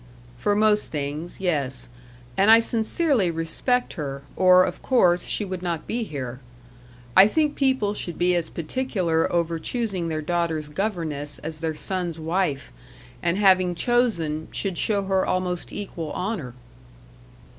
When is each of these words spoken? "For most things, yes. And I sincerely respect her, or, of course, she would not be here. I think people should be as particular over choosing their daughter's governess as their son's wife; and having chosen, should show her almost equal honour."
"For 0.35 0.55
most 0.55 0.87
things, 0.87 1.39
yes. 1.39 1.87
And 2.35 2.49
I 2.49 2.59
sincerely 2.59 3.29
respect 3.29 3.93
her, 3.93 4.23
or, 4.35 4.63
of 4.63 4.81
course, 4.81 5.25
she 5.27 5.45
would 5.45 5.61
not 5.61 5.85
be 5.85 6.01
here. 6.03 6.39
I 7.15 7.27
think 7.27 7.53
people 7.55 7.93
should 7.93 8.17
be 8.17 8.33
as 8.35 8.49
particular 8.49 9.31
over 9.31 9.59
choosing 9.59 10.07
their 10.07 10.23
daughter's 10.23 10.69
governess 10.69 11.37
as 11.43 11.59
their 11.59 11.75
son's 11.75 12.19
wife; 12.19 12.71
and 13.21 13.37
having 13.37 13.75
chosen, 13.75 14.47
should 14.49 14.75
show 14.79 15.03
her 15.03 15.23
almost 15.23 15.71
equal 15.71 16.11
honour." 16.13 16.55